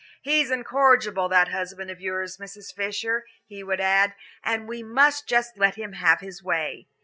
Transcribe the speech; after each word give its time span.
"He's 0.23 0.49
incorrigible, 0.49 1.29
that 1.29 1.49
husband 1.49 1.91
of 1.91 2.01
yours, 2.01 2.37
Mrs. 2.37 2.73
Fisher," 2.73 3.23
he 3.45 3.61
would 3.63 3.79
add, 3.79 4.15
"and 4.43 4.67
we 4.67 4.81
must 4.81 5.27
just 5.29 5.59
let 5.59 5.75
him 5.75 5.93
have 5.93 6.21
his 6.21 6.41
way." 6.41 6.87